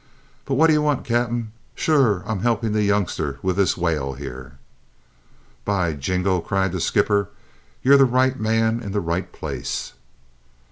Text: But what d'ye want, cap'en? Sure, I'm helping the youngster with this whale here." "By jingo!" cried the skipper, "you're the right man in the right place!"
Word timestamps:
But 0.45 0.55
what 0.55 0.65
d'ye 0.65 0.79
want, 0.79 1.05
cap'en? 1.05 1.51
Sure, 1.75 2.23
I'm 2.25 2.39
helping 2.39 2.71
the 2.71 2.81
youngster 2.81 3.37
with 3.43 3.55
this 3.57 3.77
whale 3.77 4.13
here." 4.13 4.57
"By 5.63 5.93
jingo!" 5.93 6.39
cried 6.41 6.71
the 6.71 6.81
skipper, 6.81 7.29
"you're 7.83 7.97
the 7.97 8.05
right 8.05 8.39
man 8.39 8.79
in 8.81 8.93
the 8.93 8.99
right 8.99 9.31
place!" 9.31 9.93